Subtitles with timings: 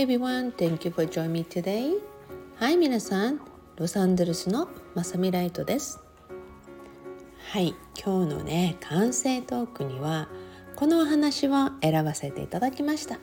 [0.00, 1.92] Hi everyone, thank you for joining me today.
[2.58, 3.38] Hi 皆さん、
[3.76, 6.00] ロサンゼルスのまさみライトです。
[7.52, 10.30] はい、今日のね、完成トークには
[10.74, 11.52] このお話を
[11.82, 13.18] 選ばせていただきました。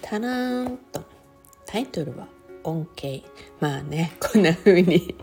[0.00, 1.02] タラーンと
[1.66, 2.26] タイトルは
[2.62, 3.22] 恩恵
[3.60, 5.14] まあねこんな風に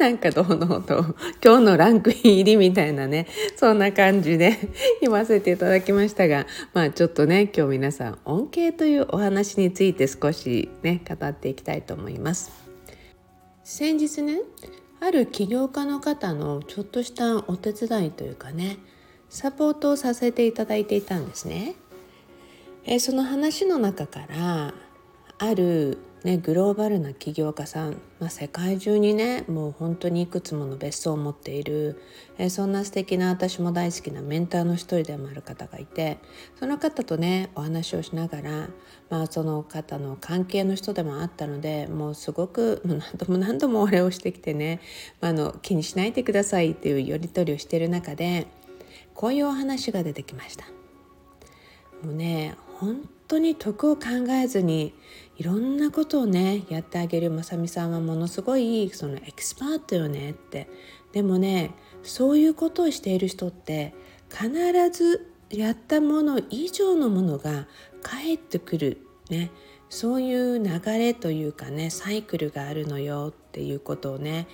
[0.00, 1.14] なんかどうのと
[1.44, 4.56] 今日のランク入りみたいなねそんな感じで
[5.02, 12.50] 言わせていただきましたがまあちょっとね今日皆さん恩恵というお話について少しね語っていきたいと思います。
[13.62, 14.40] 先日ね
[15.00, 18.78] ある起業家の方のちょっとしたお手伝いというかね
[19.28, 21.74] サポートをさせていただいていたんですね。
[22.86, 24.72] えその話の中から
[25.38, 31.98] あるね、グローバルな起業家さん、まあ、世界中にねもう本当にいくつもの別荘を持っている、
[32.36, 36.18] えそんな素敵な私も大好きなメンターの一人でもある方がいて
[36.58, 38.68] その方とねお話をしながら、
[39.08, 44.80] まあ、その方の関係の人でもあったのでもうすごくもう何度も何度もお礼をしてきてね、
[45.22, 48.46] まあ、あの気にしないでくださいっていうやり取りをしている中で
[49.14, 50.66] こういうお話が出てきました。
[52.04, 54.92] もうね本当に得を考えずに
[55.36, 57.30] いろんなことをねやってあげる。
[57.30, 60.32] まさみさんはものすごいそのエキスパートよね。
[60.32, 60.68] って。
[61.12, 61.70] でもね
[62.02, 63.94] そういうことをしている人って
[64.30, 64.50] 必
[64.90, 67.66] ずやったもの以上のものが
[68.02, 69.06] 返ってくる。
[69.30, 69.50] ね。
[69.88, 73.32] そういう流れというかねサイクルがあるのよ。
[73.32, 74.46] っていうことをね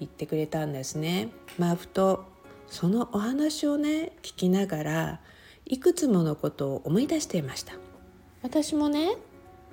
[0.00, 1.28] 言ってくれたんですね。
[1.58, 2.24] まあ、ふと
[2.66, 5.20] そのお話をね聞きながら
[5.66, 7.91] いくつものことを思い出していました。
[8.42, 9.16] 私もね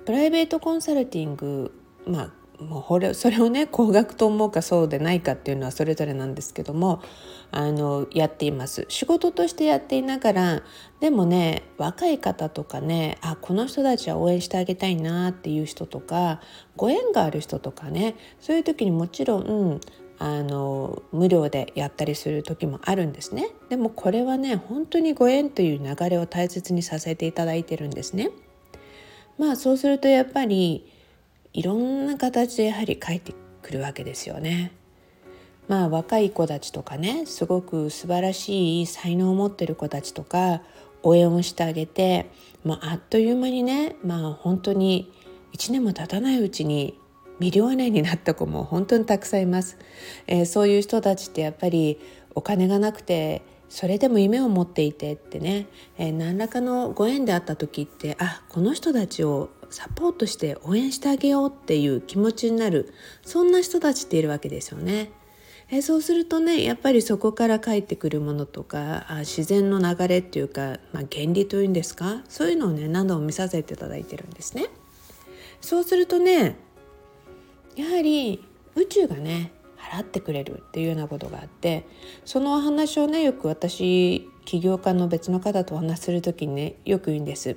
[0.04, 1.72] プライベートコンサルティング
[2.06, 7.02] まあもうそれをね高額と思うかそうでないかっていうのはそれぞれなんですけども
[7.50, 8.84] あのやっています。
[8.88, 10.62] 仕事としてやっていながら
[11.00, 16.40] でもね若い方とかねあこの人たちは応援してあげたいなっていう人とか
[16.76, 19.80] ご縁がある人とかねそういう時にもちろん、うん、
[20.18, 23.48] あの無料でやったりする時もあるんですね。
[23.70, 28.30] でもこれはね本当にご縁という流れを大切にさせていただいてるんですね。
[29.40, 30.86] まあそうするとやっぱり
[31.54, 34.70] いろんな形でやはり帰ってくるわけですよね。
[35.66, 40.60] まあ若い子たちとかねすごく素晴らしい才能を持ってる子たちとか
[41.02, 42.30] 応援をしてあげて、
[42.64, 45.10] まあ、あっという間にねまあ本当に
[45.56, 46.98] 1年も経たないうちに
[47.38, 49.78] ミリオネになった子も本当にたくさんいます、
[50.26, 51.98] えー、そういう人たちってやっぱり
[52.34, 62.92] お金がなくてそれでも夢を持っていてってね、えー、何らかのご縁であった時ってあこの人たちをサポートして応援してあげようっていう気持ちになる
[63.22, 65.12] そんな人たちっているわけですよね。
[65.72, 74.66] え、そうするとねやっぱりそこから返ってくるものとかあ自然の流れっていうか、まあ、原理というんですかそういうのをね何度も見させていただいてるんですね。
[75.60, 76.56] そうするとね
[77.76, 78.44] やはり
[78.74, 79.52] 宇宙がね
[79.90, 81.84] 払ってくれるっていうようなことがあって
[82.24, 87.56] そのお話をねよく私起業家の別の方とお話しする時にねよく言うんです。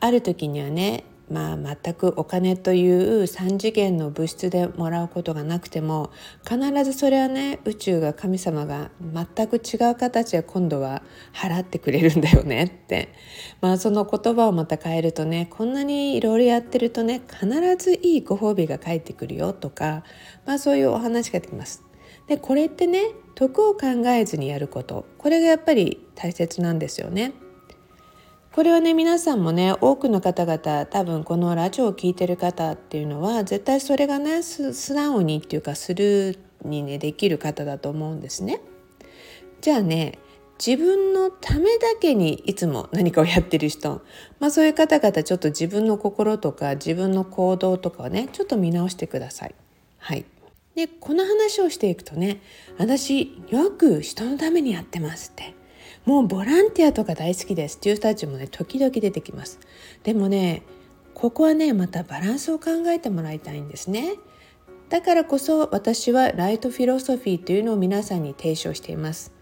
[0.00, 6.10] ある時にはねまあ、全くお金という3次元の物質でもらうことがなくても
[6.48, 11.02] 必ずそれはね宇宙が神様が全く違う形で今度は
[11.34, 13.12] 払ってくれるんだよねって、
[13.60, 17.46] まあ、その言葉をまた変えるとねこんなにいろいろやってるとね必
[17.76, 20.04] ずいいご褒美が返ってくるよとか、
[20.46, 21.84] まあ、そういうお話ができます。
[22.26, 27.32] でこれってね得を考えずにやることこれがやっぱり大切なんですよね。
[28.58, 38.60] これはね皆さんもね多くの方々多分このラジオを聴いてる方っていうのは絶対それがね素直にっていうかするにねできる方だと思うんですね。
[39.60, 40.18] じゃあね
[40.58, 44.02] 自分のためだけにいつも何かをやってる人、
[44.40, 49.54] まあ、そういう方々ちょっと自分の心とか自分の行動とかをねちょっと見直してください。
[49.98, 50.24] はい
[50.74, 52.40] でこの話をしていくとね
[52.76, 55.54] 私よく人のためにやってますって
[56.04, 57.76] もうボランティアとか大好きです。
[57.76, 59.58] っていう人たちもね時々出てきます。
[60.02, 60.62] でもね
[61.14, 64.14] ここはねまたバランスを考えてもらいたいんですね。
[64.88, 69.32] だからこそ私はライトフィロソフィーというのを皆さんに提唱しています。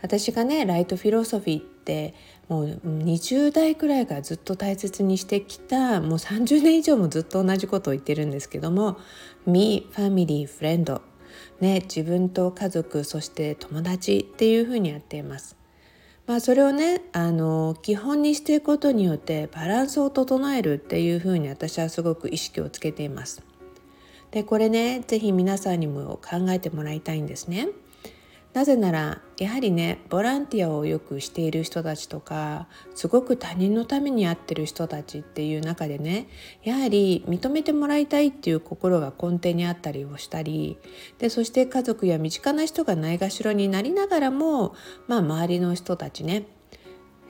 [0.00, 2.14] 私がねライトフィロソフィーって
[2.48, 8.98] もう20代くらいからずっと大切にしてきたもう30年以上もずっと同じことを言ってるんですけども
[9.46, 11.00] 「Me, Family, Friend」
[11.60, 15.56] ね自分と家族そして友達っていうふうにやっています。
[16.26, 23.42] まあ、それをねあの基本にしていくことによってバランスを整えるっていうふうに私はすごく意識をつけています。
[24.30, 27.68] でこれね是非皆さんにも考えてもらいたいんですね。
[28.54, 36.28] なぜならやはりねボランティアをよくしている人たちとかすごく他人のためにやってる人たちっていう中でね
[36.62, 40.78] やはり認めてもらいたいっていう心が根底にあったりをしたり
[41.18, 44.76] でそして家族や身近な人がないがしろになりながらも、
[45.08, 46.46] まあ、周りの人たちね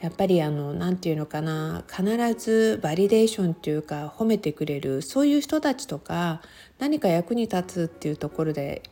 [0.02, 2.04] やっぱりあの何て言うのかな必
[2.34, 6.42] ずバリデーションっていうか褒めてくれるそういう人たちとか
[6.78, 8.82] 何か役に立つっていうところで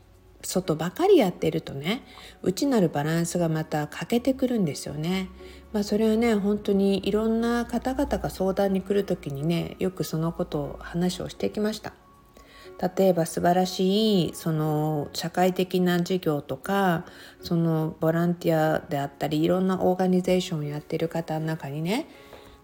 [0.42, 2.02] 外ばかりやってるとね
[2.42, 5.28] 内なるバランスがまた欠けてくるんですよね。
[5.72, 11.94] まあ、それはね本当にいろんな方々が相談に来る時にねよくそのことを話をしてきました。
[12.96, 17.04] 例えば素晴らしいその社会的な事業とか
[17.40, 22.08] そのボランティアであったりいろんなオーガニゼーションをやってる方の中にね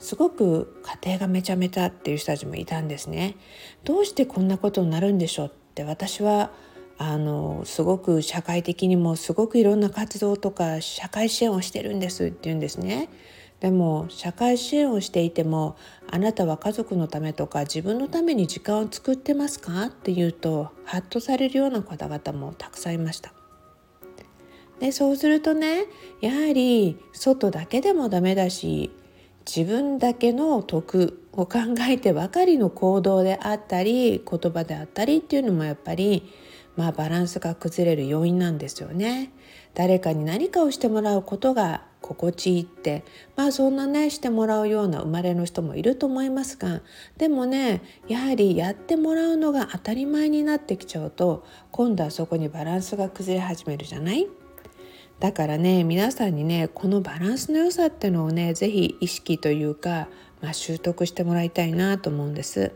[0.00, 3.36] すごく家庭がめちゃめちゃっていう人たちもいたんですね。
[3.84, 6.50] どうしてこんなことになるんでしょうって私は
[6.98, 13.08] あのすごく社会的にもすごくいろんな活動とか社会支援をしてるんですって言うんですね。
[13.60, 15.76] でも社会支援をしていても
[16.10, 23.32] あなたは家族のためとか自分のために時間を作ってますかって言うとハッとされるような方々もたくさんいました。
[24.80, 25.86] でそうするとね
[26.20, 28.92] やはり外だけでもダメだし
[29.44, 31.58] 自分だけの得を考
[31.88, 36.30] えてばかりの行動であったり言葉であったりっていうのもやっぱり
[36.78, 39.32] まあ、バランスが崩れる要因なんですよね。
[39.74, 43.04] 誰かに何かをしてもらうことが心地いいって
[43.36, 46.80] まあそんなねしてもらうような生まれの人もいると思いますが
[47.18, 54.26] でもねやはりやってもらうのが当たり前になってきちゃうと今度はそこにバランスが崩れ始めるじゃない？
[55.20, 60.08] だからね皆さんにねこのバランスの良さってのをね是非意識というか、
[60.40, 62.72] まあ、習得してもらいたいなと思うんです。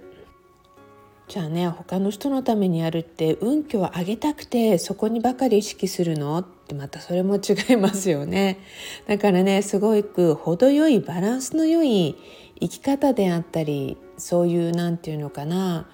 [1.33, 6.37] じゃあね他の人のためにやるって運気を上げたくてそこにばかり意識するの？
[6.37, 8.59] ってまたそれも違いますよね。
[9.09, 12.17] だからねすごく程よいバランスの良い
[12.61, 15.89] 生き方であったりそういう何て言うのかな。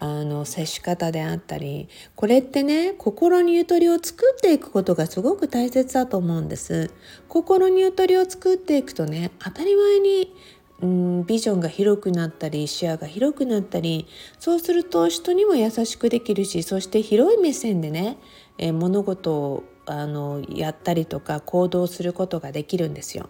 [0.00, 1.88] あの接し方であったり。
[2.14, 6.90] これってね心にゆとりを作っていくことがすごく大切だと思うんです。
[7.28, 10.34] 心にゆとりを作っていくとね当たり前に
[10.82, 14.06] うんビジョンが広くなったり視野が広くなったり
[14.38, 18.18] そうすると人にも優しくできるしそして広い目線でね、
[18.58, 23.28] えー、物事をあのやったりとか行動することができるんですよ。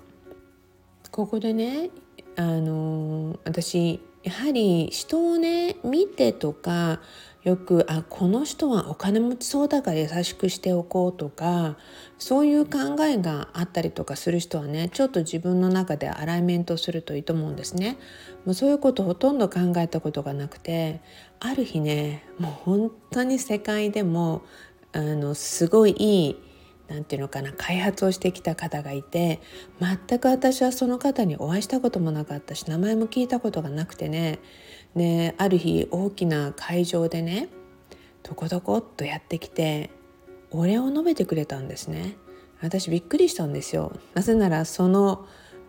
[1.11, 1.91] ここでね
[2.37, 7.01] あの私やはり人をね見てとか
[7.43, 11.77] よくあこの人はお金持ちそうだから優しくしておこうとか
[12.19, 17.99] そういう考えがあったりとかする人はねちょっと自分の中でアライメントするといいと思うんですね。
[18.47, 21.03] もうそういうことほとんど考えたことがなくて
[21.39, 24.41] ある日ねもう本当に世界でも
[24.93, 26.37] あのすごいいい
[26.89, 29.41] 何て言うのかな開発をしてきた方がいて
[29.81, 34.39] 全く私はその方にお会いしたこともなかったし名前も聞いたことがなくてね。
[34.95, 37.49] である日大きな会場でね
[38.23, 39.91] どこどこっとやってきて
[40.51, 42.17] お礼を述べてくれたんですね。
[42.63, 43.93] 私びっくりしたんですよ。
[44.15, 45.27] なぜならその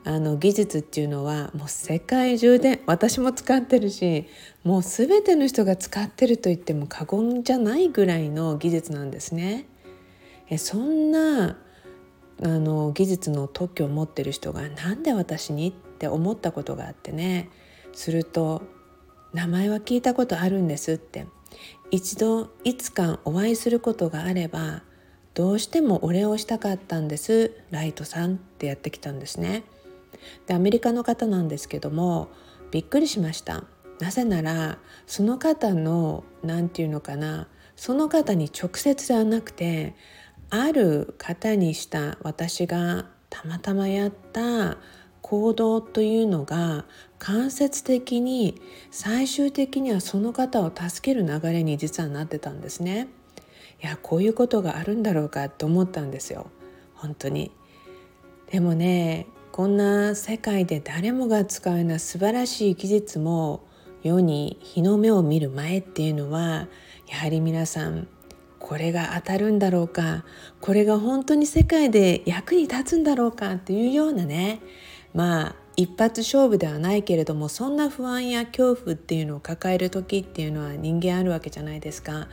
[0.07, 4.27] あの技術っていうのはもう世界中で私も使ってるし
[4.63, 9.65] もう全ての人が使ってると言っても過言じゃないぐらいの技術なんですね。
[10.57, 11.57] そんな
[12.44, 17.50] あの技術の特許を持ってる人が何で私にって思ったことがあってね。
[17.93, 18.62] すると
[19.34, 21.27] 名前は聞いたことあるんですって。
[21.91, 24.84] 一度いつかお会いすることがあれば
[25.34, 29.63] どうしてもお礼をしたかったんですライトさんってやってきたんですね。
[30.48, 32.29] でアメリカの方なんですけども
[32.72, 33.63] びっくりしました。
[34.00, 34.77] なぜなら
[35.08, 39.96] その方の何て言うのかなその方に直接ではなくて
[40.49, 44.77] ある方にした私がたまたまやった
[45.21, 46.85] 行動というのが
[47.17, 48.61] 間接的に
[48.91, 53.07] 最終的にはその方を助ける流れに実はなってたんですね。
[53.83, 56.47] いやこういうことがあるんだろうかと思ったんですよ
[56.93, 57.51] 本当に。
[58.51, 63.63] でもねこんな世界で誰もが使うような素晴らしい技術も
[64.03, 66.67] 世に日の目を見る前っていうのは
[67.09, 68.07] やはり皆さん
[68.65, 70.25] これが当たるんだろうか。
[70.60, 73.53] これが本当に世界で役に立つんだろうか。
[73.53, 74.60] っていうようなね。
[75.13, 82.27] まあ一発勝負ではないけれどもそんな不安や恐怖っていうのを抱える時っていうのは人間あるわけじゃないですか。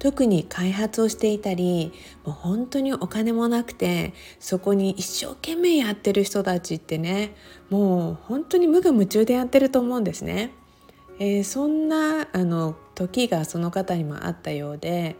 [0.00, 1.92] 特に開発をしていたり
[2.24, 7.36] もう本当にお金もなくてそこに一生懸命やってる人たちってね
[7.70, 10.50] もう本当に無我夢中でやってると思うんですね、
[11.20, 15.16] えー、そんなあの時がその方にもあったようで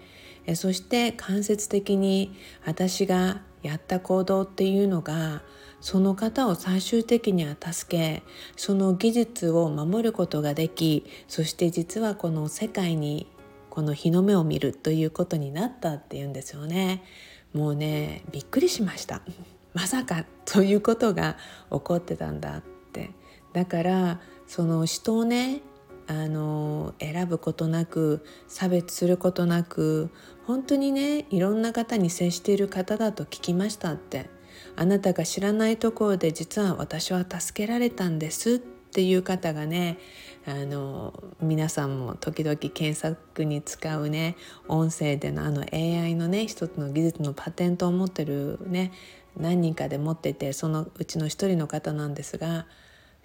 [0.55, 5.43] そして間接的に私がやった行動っていうのが
[5.81, 8.23] その方を最終的には助け
[8.57, 13.27] その技術を守ることができそして実はこの世界に
[13.71, 17.05] この日の目を見るということになったっていうんですよね。
[17.53, 19.21] もうねびっくりしました。
[19.75, 21.37] まさかということが
[21.71, 22.63] 起こってたんだっ
[22.93, 23.11] て。
[23.53, 25.61] だからその人をね
[26.09, 30.11] あの選ぶことなく差別することなく
[30.47, 34.37] 本当にねいろんな方に接している方だと聞きましたって。
[34.75, 39.99] あなたが知らないところで実は私は助けられたんですっていう方がね
[40.47, 44.37] あの皆さんも時々検索に使うね
[44.69, 48.93] 音声でのあの AI のね一つの技術のパテントを持ってるね
[49.37, 52.67] 何人かで持っててそのうちの一人の方なんですが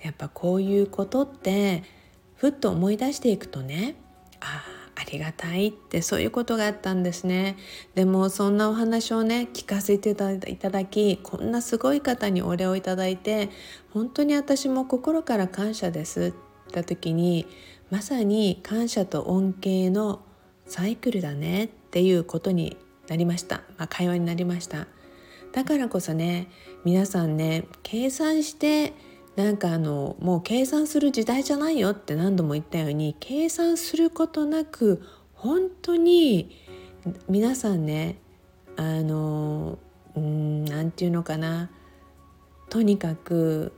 [0.02, 1.84] やっぱこういうことって
[2.42, 3.94] ふっと思い出していくとね
[4.40, 4.64] あ
[4.98, 7.56] あありがたいってそういうことがあったんですね。
[7.94, 13.50] でもそんなお話をね聞かせていただきこんなすごい方にお礼をいただいて
[13.94, 16.34] 本当に私も心から感謝です。
[16.70, 17.46] った時に
[17.92, 20.24] まさに感謝と恩恵の
[20.66, 22.76] サイクルだねっていうことに
[23.08, 24.88] なりました、まあ、会話になりました。
[25.52, 26.50] だからこそね
[26.86, 28.94] 皆さんね計算して
[29.44, 35.02] なんかあのもう計算する時代じゃないよって何度も言ったように計算することなく
[35.34, 36.56] 本当に
[37.28, 38.20] 皆さんね
[38.78, 39.80] あの
[40.20, 41.70] ん何て言うのかな
[42.70, 43.74] とにかく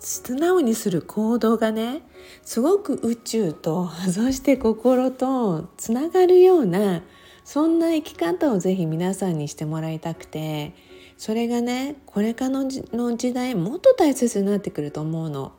[0.00, 2.02] 素直にする行動がね
[2.42, 7.02] すごく宇宙とそして心とつながるような
[7.44, 10.74] そんな生き方をぜひ皆さんにしてもらいたくて
[11.18, 15.52] それがねこれからの時代もっと大切になってくると思うの。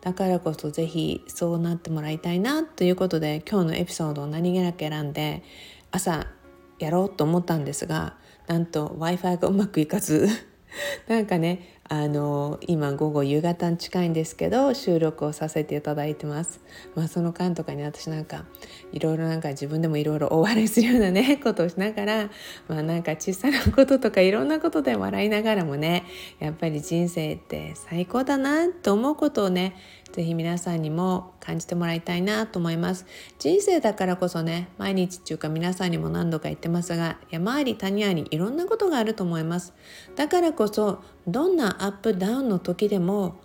[0.00, 5.42] だからこそ是非そうなってもらいたいなということで今日のエピソードを何気なく選んで
[5.90, 6.26] 朝
[6.78, 10.26] やろうと思ったんですがなんと w i f i がうまくいかず
[11.06, 16.60] なんかねあの今午後夕方に近いんですけど収録をさせていただいてます、
[16.94, 18.44] まあ、その間とかに私なんか
[18.92, 22.30] いろいろなんか自分でもいろいろ大笑いするようなね ことをしながら
[22.68, 26.04] まあなんか小さなこととかいろんなことで笑いながらもね
[26.38, 29.74] やっぱり人生って最高だなと思うことをね
[30.12, 33.06] ぜひ皆さんにも感じてもらいたいなと思います。
[33.38, 39.72] 人生だからこそね毎日っていうか皆さんにも何度か言ってますが山あり谷ありいろんなことがあると思います。
[40.16, 43.40] だからこそどんなアップダウンの時でも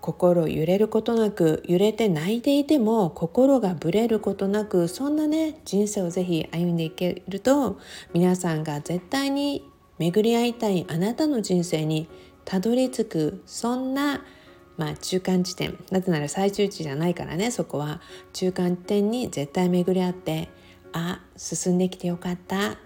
[0.00, 7.78] 心揺れることなく揺れて泣いていても心がぶれることなくそんなね人生をぜひ歩んでいけると
[8.12, 9.66] 皆さんが絶対に
[9.98, 12.08] 巡り合いたいあなたの人生に
[12.44, 14.24] たどり着くそんな
[14.76, 18.00] まあ、中間地点なぜなら最終地じゃないからねそこは。
[18.32, 20.48] 中間点に絶対巡り合って
[20.94, 22.78] あ進んできてよかった。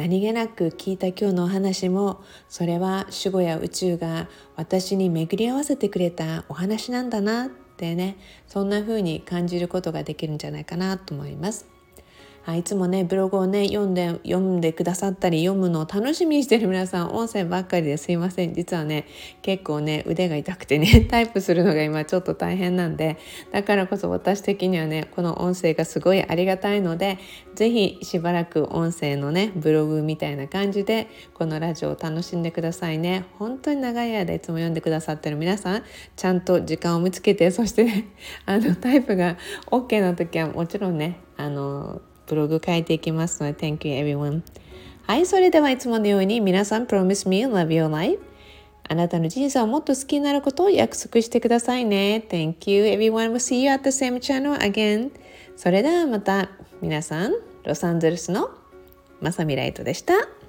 [0.00, 8.16] 何気なく聞いた今日のお話もそれは守護や宇宙が私に巡り合わせてくれたお話なんだなってね
[8.46, 11.79] そんな風に感じることができるんじゃないかなと思います。
[12.46, 18.54] あいつもねブログをね読んで読んでくださったり読むのを楽しみにしてる皆さん音声ばっかりですいません。
[18.54, 19.06] 実はね
[19.42, 23.18] 結構ね腕が痛くてね タイプするのが今ちょっと大変なんで
[23.52, 27.18] だからこそ私的にはねこの音声がすごいありがたいので
[27.54, 33.24] 是非しばらく音声のねブログみたいな感じでこのラジオを楽しんでくださいね。
[33.38, 35.82] 本当に長い間いつも読んでくださってる皆さん
[36.16, 38.08] ちゃんと時間を見つけてそしてね
[38.46, 39.36] あのタイプが
[39.70, 44.42] OK な時はもちろんねあのブログ書いていきますので Thank you everyone
[45.06, 48.20] はいそれではいつものように皆さん Promise me love your life
[48.88, 55.10] あなたの人生をもっと好きになることを約束してくださいね Thank you everyone will see you at the same channel again
[55.56, 56.48] それではまた
[56.80, 57.32] 皆さん
[57.64, 58.50] ロサンゼルスの
[59.20, 60.39] まさみライトでした